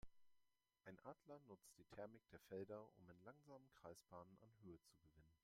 [0.85, 5.29] Ein Adler nutzt die Thermik der Felder, um in langsamen Kreisbahnen an Höhe zu gewinnen.